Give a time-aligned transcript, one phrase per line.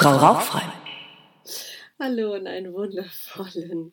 [0.00, 0.62] Frau Rauchfrei.
[1.98, 3.92] Hallo und einen wundervollen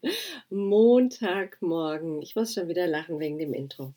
[0.49, 2.21] Montagmorgen.
[2.21, 3.91] Ich muss schon wieder lachen wegen dem Intro.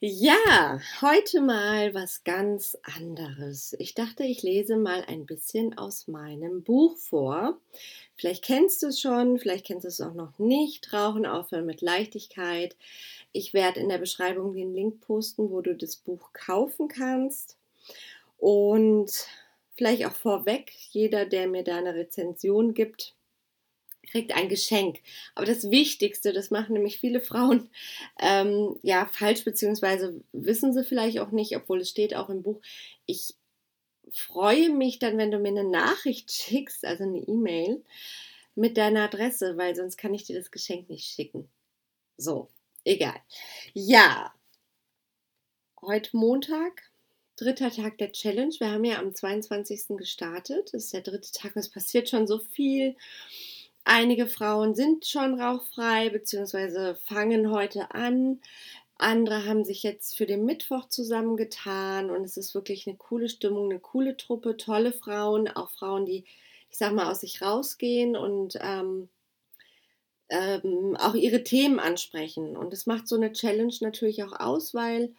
[0.00, 3.76] Ja, heute mal was ganz anderes.
[3.78, 7.58] Ich dachte, ich lese mal ein bisschen aus meinem Buch vor.
[8.14, 10.90] Vielleicht kennst du es schon, vielleicht kennst du es auch noch nicht.
[10.94, 12.76] Rauchen aufhören mit Leichtigkeit.
[13.32, 17.58] Ich werde in der Beschreibung den Link posten, wo du das Buch kaufen kannst.
[18.38, 19.28] Und
[19.76, 23.14] vielleicht auch vorweg, jeder, der mir da eine Rezension gibt,
[24.06, 25.00] kriegt ein Geschenk.
[25.34, 27.70] Aber das Wichtigste, das machen nämlich viele Frauen
[28.18, 32.60] ähm, ja falsch, beziehungsweise wissen sie vielleicht auch nicht, obwohl es steht auch im Buch.
[33.04, 33.34] Ich
[34.12, 37.84] freue mich dann, wenn du mir eine Nachricht schickst, also eine E-Mail
[38.54, 41.48] mit deiner Adresse, weil sonst kann ich dir das Geschenk nicht schicken.
[42.16, 42.48] So,
[42.84, 43.20] egal.
[43.74, 44.32] Ja,
[45.82, 46.90] heute Montag,
[47.36, 48.54] dritter Tag der Challenge.
[48.58, 49.96] Wir haben ja am 22.
[49.96, 50.70] gestartet.
[50.72, 52.96] Das ist der dritte Tag und es passiert schon so viel.
[53.84, 56.94] Einige Frauen sind schon rauchfrei bzw.
[56.94, 58.40] fangen heute an.
[58.98, 63.70] Andere haben sich jetzt für den Mittwoch zusammengetan und es ist wirklich eine coole Stimmung,
[63.70, 66.24] eine coole Truppe, tolle Frauen, auch Frauen, die,
[66.70, 69.10] ich sag mal, aus sich rausgehen und ähm,
[70.30, 72.56] ähm, auch ihre Themen ansprechen.
[72.56, 75.14] Und es macht so eine Challenge natürlich auch aus, weil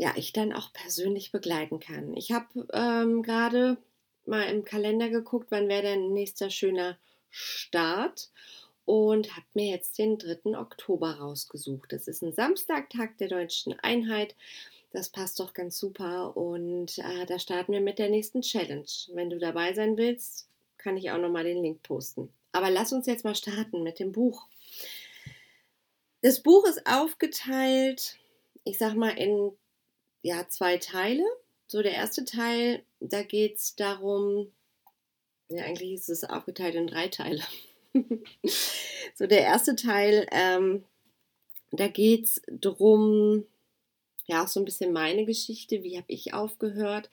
[0.00, 2.16] ja, ich dann auch persönlich begleiten kann.
[2.16, 3.76] Ich habe ähm, gerade
[4.24, 6.96] mal im Kalender geguckt, wann wäre denn nächster schöner
[7.28, 8.30] Start
[8.86, 10.58] und habe mir jetzt den 3.
[10.58, 11.92] Oktober rausgesucht.
[11.92, 14.34] Das ist ein Samstag, Tag der deutschen Einheit.
[14.90, 18.88] Das passt doch ganz super und äh, da starten wir mit der nächsten Challenge.
[19.12, 22.30] Wenn du dabei sein willst, kann ich auch nochmal den Link posten.
[22.52, 24.46] Aber lass uns jetzt mal starten mit dem Buch.
[26.22, 28.16] Das Buch ist aufgeteilt,
[28.64, 29.52] ich sag mal, in
[30.22, 31.24] ja, zwei Teile.
[31.66, 34.52] So, der erste Teil, da geht es darum,
[35.48, 37.42] ja, eigentlich ist es aufgeteilt in drei Teile.
[39.14, 40.84] so, der erste Teil, ähm,
[41.70, 43.44] da geht es darum,
[44.30, 47.10] ja, auch so ein bisschen meine Geschichte, wie habe ich aufgehört.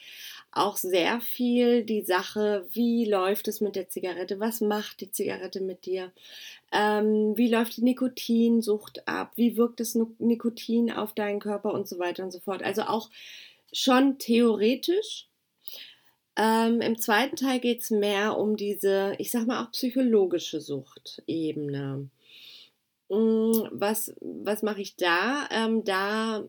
[0.51, 5.61] Auch sehr viel die Sache, wie läuft es mit der Zigarette, was macht die Zigarette
[5.61, 6.11] mit dir,
[6.72, 11.97] ähm, wie läuft die Nikotinsucht ab, wie wirkt das Nikotin auf deinen Körper und so
[11.97, 12.61] weiter und so fort.
[12.61, 13.09] Also auch
[13.73, 15.27] schon theoretisch.
[16.35, 22.09] Ähm, Im zweiten Teil geht es mehr um diese, ich sag mal auch psychologische Suchtebene.
[23.09, 25.47] Mm, was, was mache ich da?
[25.51, 26.44] Ähm, da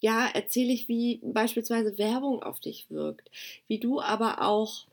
[0.00, 3.30] ja, erzähle ich, wie beispielsweise Werbung auf dich wirkt,
[3.66, 4.86] wie du aber auch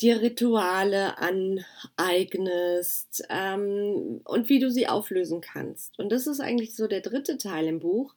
[0.00, 5.98] dir Rituale aneignest ähm, und wie du sie auflösen kannst.
[5.98, 8.14] Und das ist eigentlich so der dritte Teil im Buch.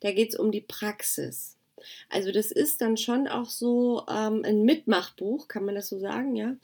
[0.00, 1.56] Da geht es um die Praxis.
[2.10, 6.36] Also das ist dann schon auch so ähm, ein Mitmachbuch, kann man das so sagen,
[6.36, 6.54] ja,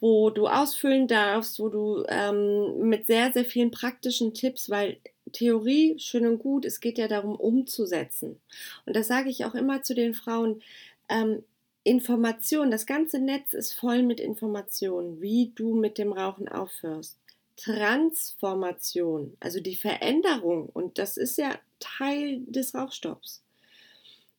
[0.00, 4.98] wo du ausfüllen darfst, wo du ähm, mit sehr, sehr vielen praktischen Tipps, weil
[5.32, 8.40] Theorie, schön und gut, es geht ja darum, umzusetzen.
[8.86, 10.62] Und das sage ich auch immer zu den Frauen.
[11.08, 11.42] Ähm,
[11.82, 17.18] Information, das ganze Netz ist voll mit Informationen, wie du mit dem Rauchen aufhörst.
[17.56, 23.42] Transformation, also die Veränderung, und das ist ja Teil des Rauchstopps.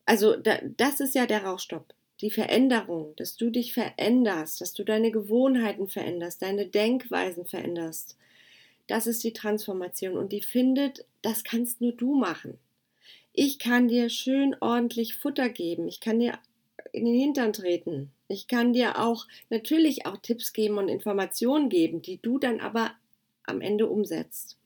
[0.06, 1.95] Also da, das ist ja der Rauchstopp.
[2.22, 8.18] Die Veränderung, dass du dich veränderst, dass du deine Gewohnheiten veränderst, deine Denkweisen veränderst.
[8.88, 12.58] Das ist die Transformation und die findet, das kannst nur du machen.
[13.34, 15.88] Ich kann dir schön ordentlich Futter geben.
[15.88, 16.40] Ich kann dir
[16.94, 18.12] in den Hintern treten.
[18.30, 22.92] Ich kann dir auch natürlich auch Tipps geben und Informationen geben, die du dann aber
[23.44, 24.58] am Ende umsetzt.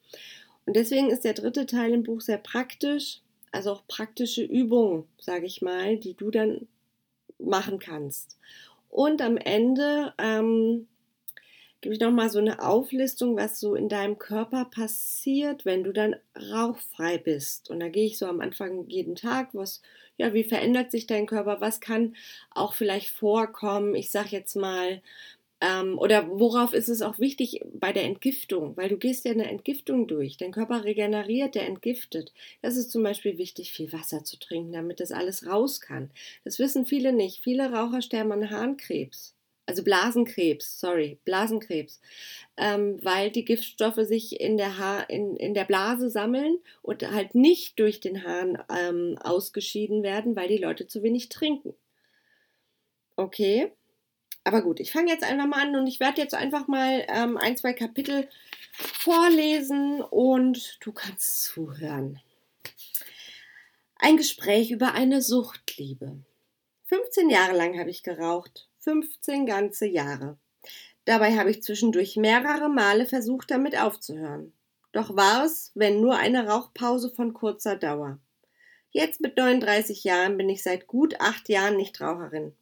[0.66, 3.22] Und deswegen ist der dritte Teil im Buch sehr praktisch,
[3.52, 6.68] also auch praktische Übungen, sage ich mal, die du dann
[7.40, 8.38] machen kannst.
[8.90, 10.88] Und am Ende ähm,
[11.82, 16.16] gebe ich nochmal so eine Auflistung, was so in deinem Körper passiert, wenn du dann
[16.36, 17.70] rauchfrei bist.
[17.70, 19.82] Und da gehe ich so am Anfang jeden Tag, was,
[20.18, 22.16] ja, wie verändert sich dein Körper, was kann
[22.52, 25.02] auch vielleicht vorkommen, ich sage jetzt mal,
[25.62, 28.78] ähm, oder worauf ist es auch wichtig bei der Entgiftung?
[28.78, 30.38] Weil du gehst ja eine Entgiftung durch.
[30.38, 32.34] Dein Körper regeneriert, der entgiftet.
[32.62, 36.12] Das ist zum Beispiel wichtig, viel Wasser zu trinken, damit das alles raus kann.
[36.44, 37.44] Das wissen viele nicht.
[37.44, 39.36] Viele Raucher sterben an Harnkrebs
[39.70, 42.02] also Blasenkrebs, sorry, Blasenkrebs,
[42.58, 47.36] ähm, weil die Giftstoffe sich in der, Haar, in, in der Blase sammeln und halt
[47.36, 51.76] nicht durch den Hahn ähm, ausgeschieden werden, weil die Leute zu wenig trinken.
[53.16, 53.72] Okay,
[54.44, 57.38] aber gut, ich fange jetzt einfach mal an und ich werde jetzt einfach mal ähm,
[57.38, 58.28] ein, zwei Kapitel
[58.74, 62.20] vorlesen und du kannst zuhören.
[63.96, 66.18] Ein Gespräch über eine Suchtliebe.
[66.86, 68.68] 15 Jahre lang habe ich geraucht.
[68.80, 70.38] 15 ganze Jahre.
[71.06, 74.54] Dabei habe ich zwischendurch mehrere Male versucht, damit aufzuhören.
[74.92, 78.20] Doch war es, wenn nur eine Rauchpause von kurzer Dauer.
[78.92, 82.56] Jetzt mit 39 Jahren bin ich seit gut acht Jahren Nichtraucherin.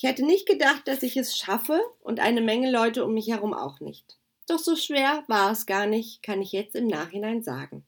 [0.00, 3.52] Ich hätte nicht gedacht, dass ich es schaffe und eine Menge Leute um mich herum
[3.52, 4.16] auch nicht.
[4.46, 7.84] Doch so schwer war es gar nicht, kann ich jetzt im Nachhinein sagen.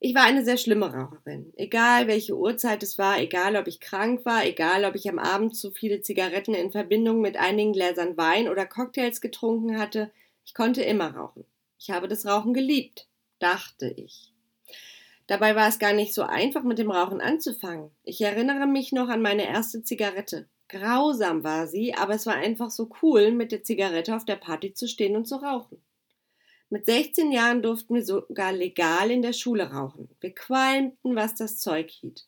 [0.00, 1.54] Ich war eine sehr schlimme Raucherin.
[1.56, 5.56] Egal welche Uhrzeit es war, egal ob ich krank war, egal ob ich am Abend
[5.56, 10.10] zu viele Zigaretten in Verbindung mit einigen Gläsern Wein oder Cocktails getrunken hatte,
[10.44, 11.46] ich konnte immer rauchen.
[11.78, 13.08] Ich habe das Rauchen geliebt,
[13.38, 14.34] dachte ich.
[15.26, 17.92] Dabei war es gar nicht so einfach, mit dem Rauchen anzufangen.
[18.04, 20.50] Ich erinnere mich noch an meine erste Zigarette.
[20.68, 24.74] Grausam war sie, aber es war einfach so cool, mit der Zigarette auf der Party
[24.74, 25.82] zu stehen und zu rauchen.
[26.70, 30.10] Mit 16 Jahren durften wir sogar legal in der Schule rauchen.
[30.20, 32.27] Wir qualmten, was das Zeug hielt.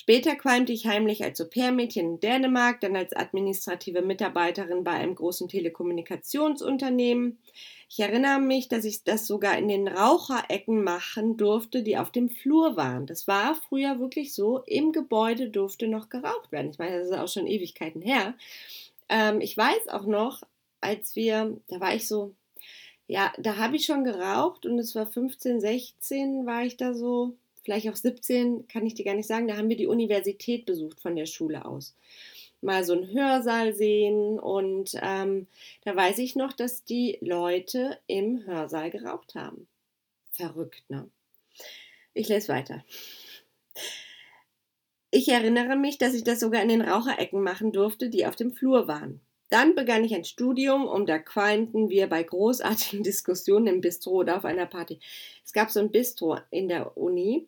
[0.00, 5.48] Später qualmte ich heimlich als Au-pair-Mädchen in Dänemark, dann als administrative Mitarbeiterin bei einem großen
[5.48, 7.40] Telekommunikationsunternehmen.
[7.88, 12.30] Ich erinnere mich, dass ich das sogar in den Raucherecken machen durfte, die auf dem
[12.30, 13.06] Flur waren.
[13.06, 14.58] Das war früher wirklich so.
[14.66, 16.70] Im Gebäude durfte noch geraucht werden.
[16.70, 18.34] Ich meine, das ist auch schon Ewigkeiten her.
[19.08, 20.44] Ähm, ich weiß auch noch,
[20.80, 22.36] als wir, da war ich so,
[23.08, 27.34] ja, da habe ich schon geraucht und es war 15, 16 war ich da so
[27.68, 31.02] vielleicht auch 17, kann ich dir gar nicht sagen, da haben wir die Universität besucht
[31.02, 31.94] von der Schule aus.
[32.62, 35.46] Mal so einen Hörsaal sehen und ähm,
[35.84, 39.68] da weiß ich noch, dass die Leute im Hörsaal geraucht haben.
[40.30, 41.10] Verrückt, ne?
[42.14, 42.82] Ich lese weiter.
[45.10, 48.54] Ich erinnere mich, dass ich das sogar in den Raucherecken machen durfte, die auf dem
[48.54, 49.20] Flur waren.
[49.50, 54.38] Dann begann ich ein Studium und da qualmten wir bei großartigen Diskussionen im Bistro oder
[54.38, 55.00] auf einer Party.
[55.44, 57.46] Es gab so ein Bistro in der Uni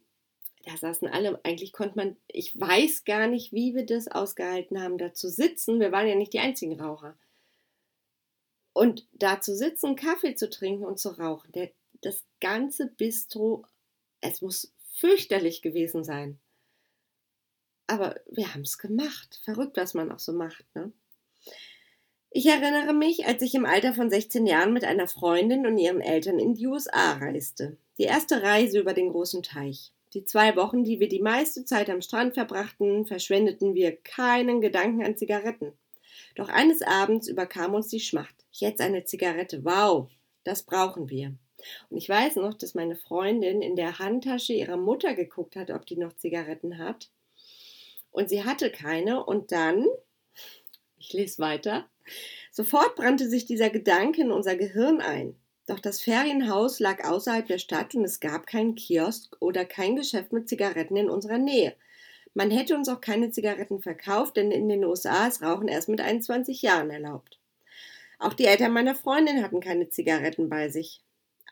[0.64, 4.98] da saßen alle, eigentlich konnte man, ich weiß gar nicht, wie wir das ausgehalten haben,
[4.98, 5.80] da zu sitzen.
[5.80, 7.16] Wir waren ja nicht die einzigen Raucher.
[8.72, 11.70] Und da zu sitzen, Kaffee zu trinken und zu rauchen, der,
[12.02, 13.64] das ganze Bistro,
[14.20, 16.38] es muss fürchterlich gewesen sein.
[17.86, 19.40] Aber wir haben es gemacht.
[19.44, 20.92] Verrückt, was man auch so macht, ne?
[22.32, 26.00] Ich erinnere mich, als ich im Alter von 16 Jahren mit einer Freundin und ihren
[26.00, 27.76] Eltern in die USA reiste.
[27.98, 29.90] Die erste Reise über den großen Teich.
[30.12, 35.04] Die zwei Wochen, die wir die meiste Zeit am Strand verbrachten, verschwendeten wir keinen Gedanken
[35.04, 35.72] an Zigaretten.
[36.34, 38.34] Doch eines Abends überkam uns die Schmacht.
[38.50, 39.64] Jetzt eine Zigarette.
[39.64, 40.10] Wow,
[40.44, 41.34] das brauchen wir.
[41.90, 45.86] Und ich weiß noch, dass meine Freundin in der Handtasche ihrer Mutter geguckt hat, ob
[45.86, 47.10] die noch Zigaretten hat.
[48.10, 49.24] Und sie hatte keine.
[49.24, 49.86] Und dann,
[50.98, 51.88] ich lese weiter,
[52.50, 55.39] sofort brannte sich dieser Gedanke in unser Gehirn ein.
[55.70, 60.32] Doch das Ferienhaus lag außerhalb der Stadt und es gab keinen Kiosk oder kein Geschäft
[60.32, 61.76] mit Zigaretten in unserer Nähe.
[62.34, 66.00] Man hätte uns auch keine Zigaretten verkauft, denn in den USA ist Rauchen erst mit
[66.00, 67.38] 21 Jahren erlaubt.
[68.19, 71.02] Auch die Eltern meiner Freundin hatten keine Zigaretten bei sich.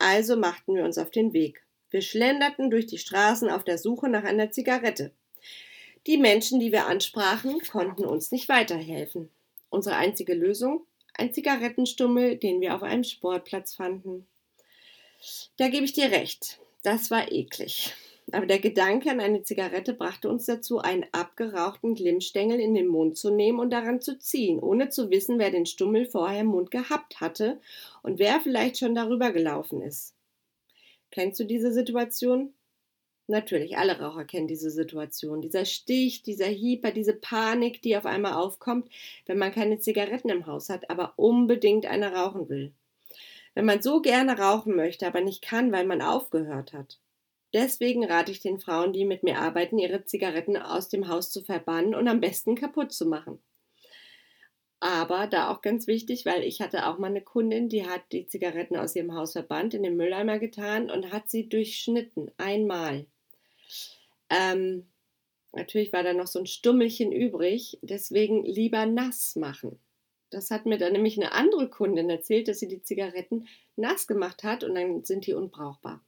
[0.01, 1.63] Also machten wir uns auf den Weg.
[1.91, 5.13] Wir schlenderten durch die Straßen auf der Suche nach einer Zigarette.
[6.09, 9.31] Die Menschen, die wir ansprachen, konnten uns nicht weiterhelfen.
[9.71, 10.85] Unsere einzige Lösung
[11.19, 14.27] ein Zigarettenstummel, den wir auf einem Sportplatz fanden.
[15.57, 17.93] Da gebe ich dir recht, das war eklig.
[18.31, 23.17] Aber der Gedanke an eine Zigarette brachte uns dazu, einen abgerauchten Glimmstängel in den Mund
[23.17, 26.71] zu nehmen und daran zu ziehen, ohne zu wissen, wer den Stummel vorher im Mund
[26.71, 27.59] gehabt hatte
[28.03, 30.15] und wer vielleicht schon darüber gelaufen ist.
[31.11, 32.53] Kennst du diese Situation?
[33.31, 35.43] Natürlich, alle Raucher kennen diese Situation.
[35.43, 38.89] Dieser Stich, dieser Hieper, diese Panik, die auf einmal aufkommt,
[39.27, 42.73] wenn man keine Zigaretten im Haus hat, aber unbedingt eine rauchen will.
[43.55, 46.99] Wenn man so gerne rauchen möchte, aber nicht kann, weil man aufgehört hat.
[47.53, 51.43] Deswegen rate ich den Frauen, die mit mir arbeiten, ihre Zigaretten aus dem Haus zu
[51.43, 53.43] verbannen und am besten kaputt zu machen.
[54.81, 58.27] Aber da auch ganz wichtig, weil ich hatte auch mal eine Kundin, die hat die
[58.27, 62.31] Zigaretten aus ihrem Haus verbannt, in den Mülleimer getan und hat sie durchschnitten.
[62.39, 63.07] Einmal.
[64.31, 64.87] Ähm,
[65.53, 69.79] natürlich war da noch so ein Stummelchen übrig, deswegen lieber nass machen.
[70.31, 74.45] Das hat mir dann nämlich eine andere Kundin erzählt, dass sie die Zigaretten nass gemacht
[74.45, 76.03] hat und dann sind die unbrauchbar.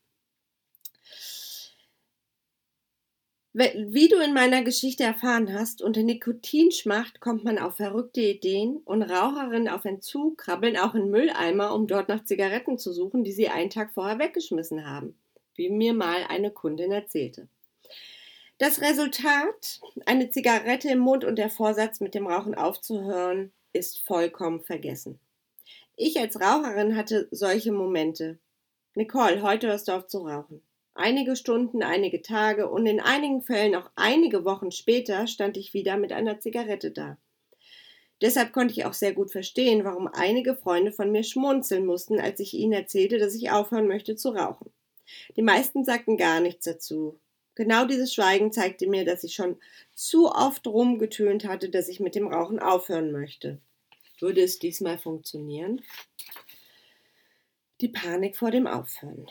[3.52, 9.02] Wie du in meiner Geschichte erfahren hast, unter Nikotinschmacht kommt man auf verrückte Ideen und
[9.02, 13.48] Raucherinnen auf Entzug krabbeln auch in Mülleimer, um dort nach Zigaretten zu suchen, die sie
[13.48, 15.18] einen Tag vorher weggeschmissen haben,
[15.60, 17.46] wie mir mal eine Kundin erzählte.
[18.56, 24.62] Das Resultat, eine Zigarette im Mund und der Vorsatz, mit dem Rauchen aufzuhören, ist vollkommen
[24.62, 25.20] vergessen.
[25.96, 28.38] Ich als Raucherin hatte solche Momente.
[28.94, 30.62] Nicole, heute hörst du auf zu rauchen.
[30.94, 35.98] Einige Stunden, einige Tage und in einigen Fällen auch einige Wochen später stand ich wieder
[35.98, 37.18] mit einer Zigarette da.
[38.22, 42.40] Deshalb konnte ich auch sehr gut verstehen, warum einige Freunde von mir schmunzeln mussten, als
[42.40, 44.72] ich ihnen erzählte, dass ich aufhören möchte zu rauchen.
[45.36, 47.18] Die meisten sagten gar nichts dazu.
[47.54, 49.56] Genau dieses Schweigen zeigte mir, dass ich schon
[49.94, 53.58] zu oft rumgetönt hatte, dass ich mit dem Rauchen aufhören möchte.
[54.18, 55.82] Würde es diesmal funktionieren?
[57.80, 59.26] Die Panik vor dem Aufhören.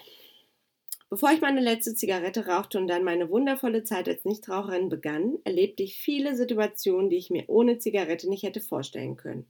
[1.10, 5.82] Bevor ich meine letzte Zigarette rauchte und dann meine wundervolle Zeit als Nichtraucherin begann, erlebte
[5.82, 9.48] ich viele Situationen, die ich mir ohne Zigarette nicht hätte vorstellen können.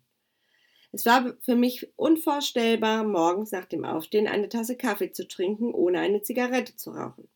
[0.91, 6.00] Es war für mich unvorstellbar, morgens nach dem Aufstehen eine Tasse Kaffee zu trinken, ohne
[6.00, 7.27] eine Zigarette zu rauchen.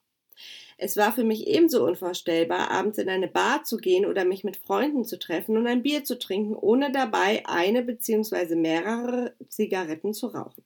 [0.78, 4.58] Es war für mich ebenso unvorstellbar, abends in eine Bar zu gehen oder mich mit
[4.58, 8.56] Freunden zu treffen und ein Bier zu trinken, ohne dabei eine bzw.
[8.56, 10.64] mehrere Zigaretten zu rauchen.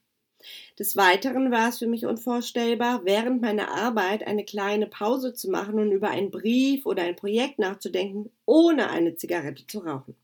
[0.79, 5.79] Des Weiteren war es für mich unvorstellbar, während meiner Arbeit eine kleine Pause zu machen
[5.79, 10.15] und über einen Brief oder ein Projekt nachzudenken, ohne eine Zigarette zu rauchen.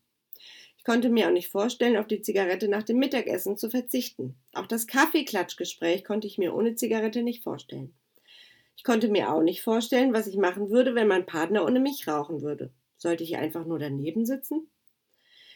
[0.84, 4.34] Ich konnte mir auch nicht vorstellen, auf die Zigarette nach dem Mittagessen zu verzichten.
[4.52, 7.94] Auch das Kaffeeklatschgespräch konnte ich mir ohne Zigarette nicht vorstellen.
[8.76, 12.06] Ich konnte mir auch nicht vorstellen, was ich machen würde, wenn mein Partner ohne mich
[12.06, 12.70] rauchen würde.
[12.98, 14.68] Sollte ich einfach nur daneben sitzen?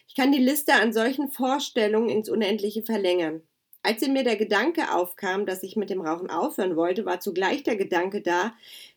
[0.06, 3.42] Ich kann die Liste an solchen Vorstellungen ins Unendliche verlängern.
[3.82, 7.62] Als in mir der Gedanke aufkam, dass ich mit dem Rauchen aufhören wollte, war zugleich
[7.64, 8.54] der Gedanke da,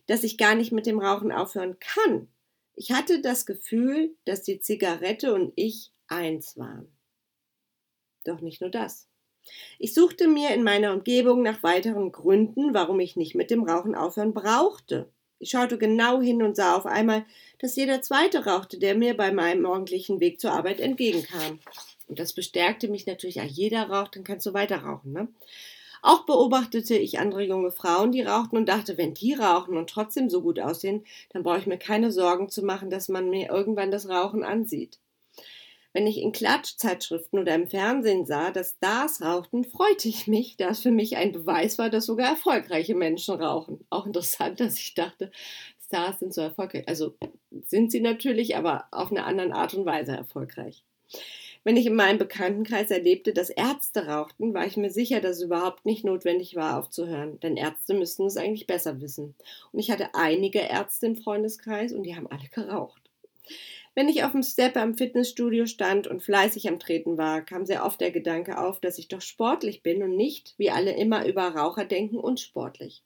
[0.07, 2.29] dass ich gar nicht mit dem Rauchen aufhören kann.
[2.73, 6.87] Ich hatte das Gefühl, dass die Zigarette und ich eins waren.
[8.25, 9.07] Doch nicht nur das.
[9.79, 13.95] Ich suchte mir in meiner Umgebung nach weiteren Gründen, warum ich nicht mit dem Rauchen
[13.95, 15.11] aufhören brauchte.
[15.39, 17.25] Ich schaute genau hin und sah auf einmal,
[17.57, 21.59] dass jeder zweite rauchte, der mir bei meinem morgendlichen Weg zur Arbeit entgegenkam.
[22.07, 25.13] Und das bestärkte mich natürlich, ja, jeder raucht, dann kannst du weiter rauchen.
[25.13, 25.29] Ne?
[26.03, 30.29] Auch beobachtete ich andere junge Frauen, die rauchten und dachte, wenn die rauchen und trotzdem
[30.29, 33.89] so gut aussehen, dann brauche ich mir keine Sorgen zu machen, dass man mir irgendwann
[33.89, 34.99] das Rauchen ansieht.
[35.93, 40.69] Wenn ich in Klatschzeitschriften oder im Fernsehen sah, dass Stars rauchten, freute ich mich, da
[40.69, 43.85] es für mich ein Beweis war, dass sogar erfolgreiche Menschen rauchen.
[43.89, 45.31] Auch interessant, dass ich dachte,
[45.85, 46.87] Stars sind so erfolgreich.
[46.87, 47.15] Also
[47.65, 50.83] sind sie natürlich, aber auf eine andere Art und Weise erfolgreich.
[51.63, 55.43] Wenn ich in meinem Bekanntenkreis erlebte, dass Ärzte rauchten, war ich mir sicher, dass es
[55.43, 59.35] überhaupt nicht notwendig war, aufzuhören, denn Ärzte müssten es eigentlich besser wissen.
[59.71, 63.01] Und ich hatte einige Ärzte im Freundeskreis und die haben alle geraucht.
[63.93, 67.85] Wenn ich auf dem Step am Fitnessstudio stand und fleißig am Treten war, kam sehr
[67.85, 71.49] oft der Gedanke auf, dass ich doch sportlich bin und nicht, wie alle immer über
[71.49, 73.03] Raucher denken, unsportlich.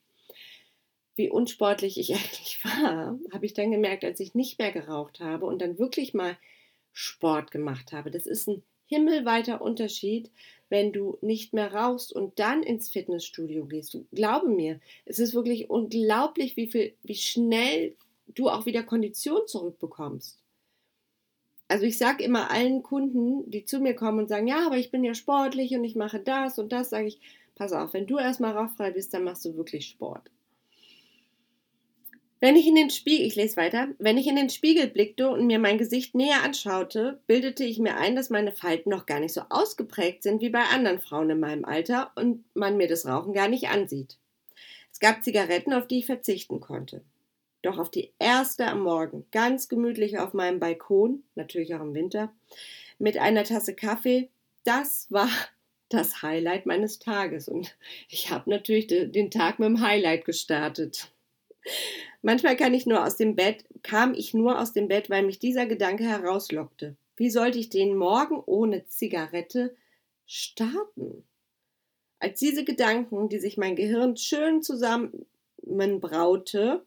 [1.15, 5.47] Wie unsportlich ich eigentlich war, habe ich dann gemerkt, als ich nicht mehr geraucht habe
[5.47, 6.37] und dann wirklich mal
[6.93, 8.11] Sport gemacht habe.
[8.11, 10.29] Das ist ein himmelweiter Unterschied,
[10.69, 13.97] wenn du nicht mehr rauchst und dann ins Fitnessstudio gehst.
[14.11, 17.95] Glaube mir, es ist wirklich unglaublich, wie viel, wie schnell
[18.27, 20.44] du auch wieder Kondition zurückbekommst.
[21.67, 24.91] Also ich sage immer allen Kunden, die zu mir kommen und sagen, ja, aber ich
[24.91, 27.19] bin ja sportlich und ich mache das und das, sage ich,
[27.55, 30.29] pass auf, wenn du erstmal rauchfrei bist, dann machst du wirklich Sport.
[32.41, 35.47] Wenn ich in den Spiegel, ich lese weiter, wenn ich in den Spiegel blickte und
[35.47, 39.33] mir mein Gesicht näher anschaute, bildete ich mir ein, dass meine Falten noch gar nicht
[39.33, 43.33] so ausgeprägt sind wie bei anderen Frauen in meinem Alter und man mir das Rauchen
[43.33, 44.17] gar nicht ansieht.
[44.91, 47.01] Es gab Zigaretten, auf die ich verzichten konnte.
[47.65, 52.31] Doch auf die erste am Morgen, ganz gemütlich auf meinem Balkon, natürlich auch im Winter,
[52.99, 54.29] mit einer Tasse Kaffee,
[54.65, 55.27] das war
[55.89, 57.49] das Highlight meines Tages.
[57.49, 57.75] Und
[58.07, 61.11] ich habe natürlich den Tag mit dem Highlight gestartet.
[62.21, 65.39] Manchmal kann ich nur aus dem Bett, kam ich nur aus dem Bett, weil mich
[65.39, 66.95] dieser Gedanke herauslockte.
[67.15, 69.75] Wie sollte ich den Morgen ohne Zigarette
[70.27, 71.23] starten?
[72.19, 76.85] Als diese Gedanken, die sich mein Gehirn schön zusammenbraute,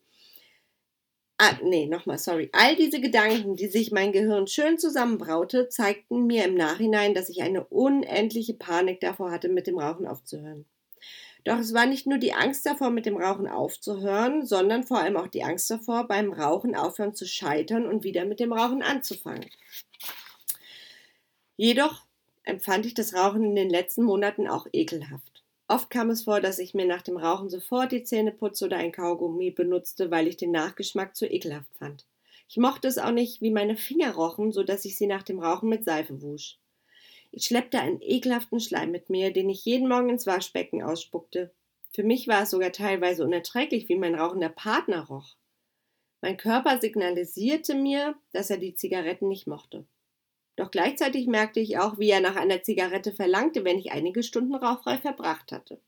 [1.41, 2.51] Ah, nee, nochmal, sorry.
[2.53, 7.43] All diese Gedanken, die sich mein Gehirn schön zusammenbraute, zeigten mir im Nachhinein, dass ich
[7.43, 10.65] eine unendliche Panik davor hatte, mit dem Rauchen aufzuhören.
[11.45, 15.17] Doch es war nicht nur die Angst davor, mit dem Rauchen aufzuhören, sondern vor allem
[15.17, 19.47] auch die Angst davor, beim Rauchen aufhören zu scheitern und wieder mit dem Rauchen anzufangen.
[21.57, 22.03] Jedoch
[22.43, 25.38] empfand ich das Rauchen in den letzten Monaten auch ekelhaft.
[25.71, 28.79] Oft kam es vor, dass ich mir nach dem Rauchen sofort die Zähne putzte oder
[28.79, 32.07] ein Kaugummi benutzte, weil ich den Nachgeschmack zu ekelhaft fand.
[32.49, 35.39] Ich mochte es auch nicht, wie meine Finger rochen, so dass ich sie nach dem
[35.39, 36.57] Rauchen mit Seife wusch.
[37.33, 41.53] Ich schleppte einen ekelhaften Schleim mit mir, den ich jeden Morgen ins Waschbecken ausspuckte.
[41.93, 45.37] Für mich war es sogar teilweise unerträglich, wie mein rauchender Partner roch.
[46.23, 49.85] Mein Körper signalisierte mir, dass er die Zigaretten nicht mochte.
[50.59, 54.57] Doch gleichzeitig merkte ich auch, wie er nach einer Zigarette verlangte, wenn ich einige Stunden
[54.57, 55.81] rauchfrei verbracht hatte.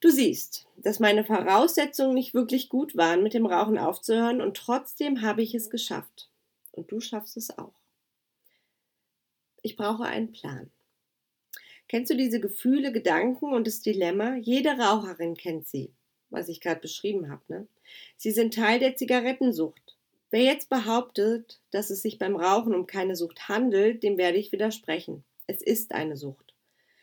[0.00, 5.22] Du siehst, dass meine Voraussetzungen nicht wirklich gut waren, mit dem Rauchen aufzuhören und trotzdem
[5.22, 6.28] habe ich es geschafft.
[6.72, 7.72] Und du schaffst es auch.
[9.62, 10.70] Ich brauche einen Plan.
[11.88, 14.36] Kennst du diese Gefühle, Gedanken und das Dilemma?
[14.36, 15.94] Jede Raucherin kennt sie,
[16.28, 17.42] was ich gerade beschrieben habe.
[17.48, 17.66] Ne?
[18.18, 19.93] Sie sind Teil der Zigarettensucht.
[20.34, 24.50] Wer jetzt behauptet, dass es sich beim Rauchen um keine Sucht handelt, dem werde ich
[24.50, 25.22] widersprechen.
[25.46, 26.56] Es ist eine Sucht.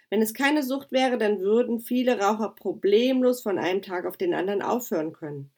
[0.09, 4.33] Wenn es keine Sucht wäre, dann würden viele Raucher problemlos von einem Tag auf den
[4.33, 5.50] anderen aufhören können.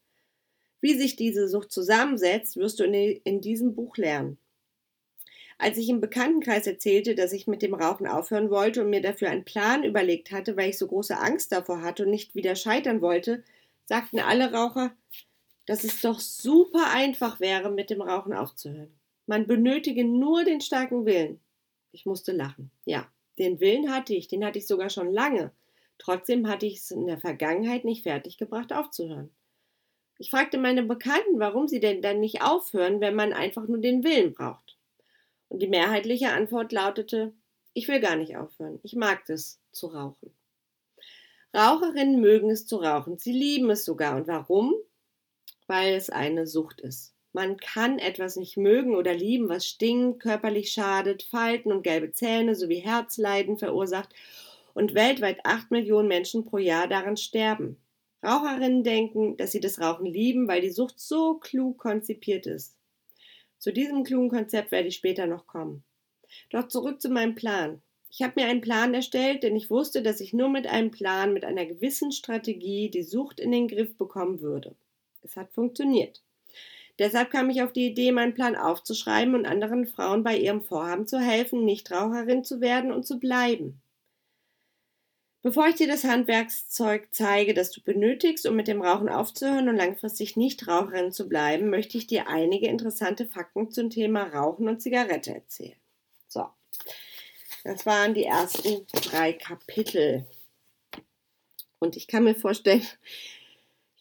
[0.82, 4.38] Wie sich diese Sucht zusammensetzt, wirst du in, diesem Buch lernen.
[5.58, 9.32] Als ich im Bekanntenkreis erzählte, dass ich mit dem Rauchen aufhören wollte und mir dafür
[9.32, 13.01] einen Plan überlegt hatte, weil ich so große Angst davor hatte und nicht wieder scheitern
[13.01, 13.44] wollte,
[13.88, 14.96] sagten alle Raucher,
[15.65, 18.93] dass es doch super einfach wäre, mit dem Rauchen aufzuhören.
[19.25, 21.39] Man benötige nur den starken Willen.
[21.91, 22.72] Ich musste lachen.
[22.86, 23.08] Ja,
[23.39, 25.51] den Willen hatte ich, den hatte ich sogar schon lange.
[25.98, 29.32] Trotzdem hatte ich es in der Vergangenheit nicht fertiggebracht, aufzuhören.
[30.17, 34.03] Ich fragte meine Bekannten, warum sie denn dann nicht aufhören, wenn man einfach nur den
[34.03, 34.77] Willen braucht.
[35.50, 37.34] Und die mehrheitliche Antwort lautete,
[37.74, 38.79] ich will gar nicht aufhören.
[38.84, 40.34] Ich mag es zu rauchen.
[41.55, 43.17] Raucherinnen mögen es zu rauchen.
[43.17, 44.15] Sie lieben es sogar.
[44.15, 44.74] Und warum?
[45.67, 47.13] Weil es eine Sucht ist.
[47.32, 52.53] Man kann etwas nicht mögen oder lieben, was stinkt, körperlich schadet, Falten und gelbe Zähne
[52.53, 54.13] sowie Herzleiden verursacht
[54.75, 57.77] und weltweit acht Millionen Menschen pro Jahr daran sterben.
[58.24, 62.77] Raucherinnen denken, dass sie das Rauchen lieben, weil die Sucht so klug konzipiert ist.
[63.58, 65.84] Zu diesem klugen Konzept werde ich später noch kommen.
[66.51, 67.82] Doch zurück zu meinem Plan.
[68.10, 71.34] Ich habe mir einen Plan erstellt, denn ich wusste, dass ich nur mit einem Plan,
[71.34, 74.75] mit einer gewissen Strategie die Sucht in den Griff bekommen würde.
[75.24, 76.22] Es hat funktioniert.
[77.00, 81.08] Deshalb kam ich auf die Idee, meinen Plan aufzuschreiben und anderen Frauen bei ihrem Vorhaben
[81.08, 83.82] zu helfen, Nichtraucherin zu werden und zu bleiben.
[85.42, 89.75] Bevor ich dir das Handwerkszeug zeige, das du benötigst, um mit dem Rauchen aufzuhören und
[89.75, 94.82] langfristig nicht Raucherin zu bleiben, möchte ich dir einige interessante Fakten zum Thema Rauchen und
[94.82, 95.75] Zigarette erzählen.
[96.30, 96.46] So,
[97.65, 100.25] das waren die ersten drei Kapitel.
[101.79, 102.88] Und ich kann mir vorstellen,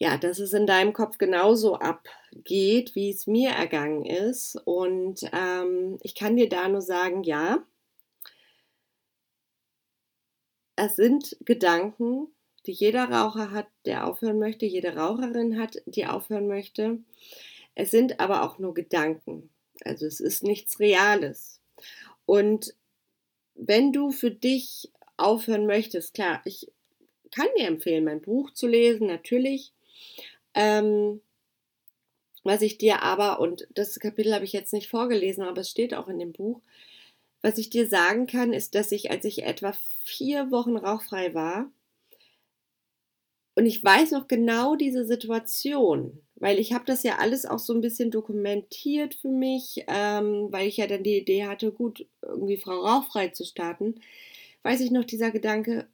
[0.03, 4.57] ja, dass es in deinem Kopf genauso abgeht, wie es mir ergangen ist.
[4.65, 7.65] Und ähm, ich kann dir da nur sagen, ja,
[10.75, 12.27] es sind Gedanken,
[12.65, 16.99] die jeder Raucher hat, der aufhören möchte, jede Raucherin hat, die aufhören möchte.
[17.73, 19.51] Es sind aber auch nur Gedanken.
[19.85, 21.61] Also es ist nichts Reales.
[22.25, 22.75] Und
[23.55, 26.69] wenn du für dich aufhören möchtest, klar, ich
[27.31, 29.71] kann dir empfehlen, mein Buch zu lesen, natürlich.
[30.53, 31.21] Ähm,
[32.43, 35.93] was ich dir aber, und das Kapitel habe ich jetzt nicht vorgelesen, aber es steht
[35.93, 36.61] auch in dem Buch,
[37.41, 41.69] was ich dir sagen kann, ist, dass ich, als ich etwa vier Wochen rauchfrei war,
[43.55, 47.73] und ich weiß noch genau diese Situation, weil ich habe das ja alles auch so
[47.73, 52.57] ein bisschen dokumentiert für mich, ähm, weil ich ja dann die Idee hatte, gut, irgendwie
[52.57, 54.01] Frau Rauchfrei zu starten,
[54.63, 55.87] weiß ich noch dieser Gedanke,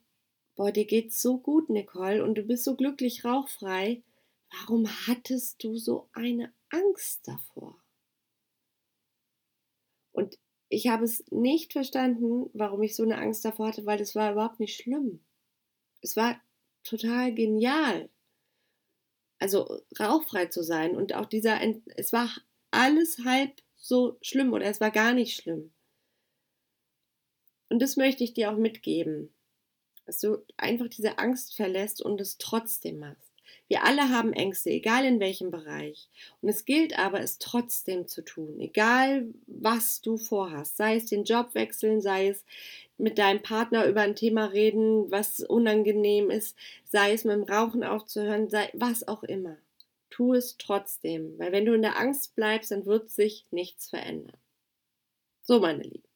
[0.56, 4.02] boah, dir geht's so gut, Nicole, und du bist so glücklich rauchfrei.
[4.50, 7.80] Warum hattest du so eine Angst davor?
[10.12, 14.14] Und ich habe es nicht verstanden, warum ich so eine Angst davor hatte, weil es
[14.14, 15.20] war überhaupt nicht schlimm.
[16.00, 16.40] Es war
[16.84, 18.08] total genial.
[19.38, 21.60] Also rauchfrei zu sein und auch dieser,
[21.96, 22.30] es war
[22.70, 25.72] alles halb so schlimm oder es war gar nicht schlimm.
[27.68, 29.32] Und das möchte ich dir auch mitgeben,
[30.10, 33.30] dass du einfach diese Angst verlässt und es trotzdem machst.
[33.68, 36.08] Wir alle haben Ängste, egal in welchem Bereich.
[36.42, 40.76] Und es gilt aber, es trotzdem zu tun, egal was du vorhast.
[40.76, 42.44] Sei es den Job wechseln, sei es
[42.98, 47.84] mit deinem Partner über ein Thema reden, was unangenehm ist, sei es mit dem Rauchen
[47.84, 49.58] aufzuhören, sei was auch immer.
[50.10, 54.38] Tu es trotzdem, weil wenn du in der Angst bleibst, dann wird sich nichts verändern.
[55.42, 56.09] So, meine Lieben.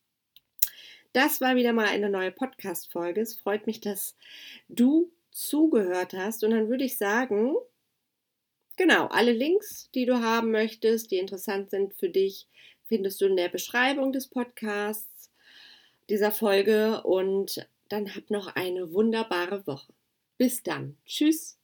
[1.14, 3.20] Das war wieder mal eine neue Podcast-Folge.
[3.20, 4.16] Es freut mich, dass
[4.68, 6.42] du zugehört hast.
[6.42, 7.55] Und dann würde ich sagen,
[8.77, 12.48] genau, alle Links, die du haben möchtest, die interessant sind für dich,
[12.83, 15.31] findest du in der Beschreibung des Podcasts
[16.11, 17.05] dieser Folge.
[17.05, 19.92] Und dann hab noch eine wunderbare Woche.
[20.37, 20.96] Bis dann.
[21.07, 21.61] Tschüss.